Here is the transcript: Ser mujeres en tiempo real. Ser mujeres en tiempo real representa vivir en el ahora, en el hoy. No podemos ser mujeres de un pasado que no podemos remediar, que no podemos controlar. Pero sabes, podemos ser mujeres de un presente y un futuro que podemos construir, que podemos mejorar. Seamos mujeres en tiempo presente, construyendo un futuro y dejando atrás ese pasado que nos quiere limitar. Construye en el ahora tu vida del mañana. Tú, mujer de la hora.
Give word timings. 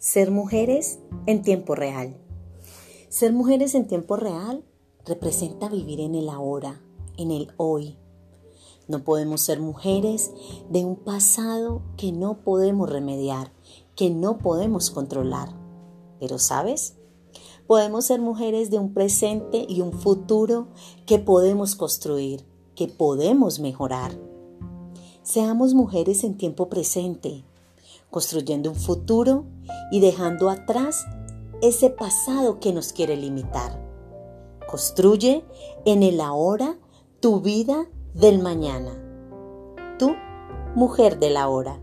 Ser 0.00 0.30
mujeres 0.30 0.98
en 1.26 1.42
tiempo 1.42 1.74
real. 1.74 2.16
Ser 3.10 3.34
mujeres 3.34 3.74
en 3.74 3.86
tiempo 3.86 4.16
real 4.16 4.64
representa 5.04 5.68
vivir 5.68 6.00
en 6.00 6.14
el 6.14 6.30
ahora, 6.30 6.80
en 7.18 7.30
el 7.30 7.52
hoy. 7.58 7.98
No 8.88 9.04
podemos 9.04 9.42
ser 9.42 9.60
mujeres 9.60 10.30
de 10.70 10.86
un 10.86 10.96
pasado 10.96 11.82
que 11.98 12.12
no 12.12 12.38
podemos 12.38 12.88
remediar, 12.88 13.52
que 13.94 14.08
no 14.08 14.38
podemos 14.38 14.90
controlar. 14.90 15.50
Pero 16.18 16.38
sabes, 16.38 16.94
podemos 17.66 18.06
ser 18.06 18.22
mujeres 18.22 18.70
de 18.70 18.78
un 18.78 18.94
presente 18.94 19.66
y 19.68 19.82
un 19.82 19.92
futuro 19.92 20.68
que 21.04 21.18
podemos 21.18 21.76
construir, 21.76 22.46
que 22.74 22.88
podemos 22.88 23.60
mejorar. 23.60 24.18
Seamos 25.22 25.74
mujeres 25.74 26.24
en 26.24 26.38
tiempo 26.38 26.70
presente, 26.70 27.44
construyendo 28.10 28.70
un 28.70 28.76
futuro 28.76 29.44
y 29.90 30.00
dejando 30.00 30.50
atrás 30.50 31.06
ese 31.62 31.90
pasado 31.90 32.60
que 32.60 32.72
nos 32.72 32.92
quiere 32.92 33.16
limitar. 33.16 33.80
Construye 34.68 35.44
en 35.84 36.02
el 36.02 36.20
ahora 36.20 36.76
tu 37.20 37.40
vida 37.40 37.86
del 38.14 38.40
mañana. 38.40 38.92
Tú, 39.98 40.14
mujer 40.74 41.18
de 41.18 41.30
la 41.30 41.48
hora. 41.48 41.80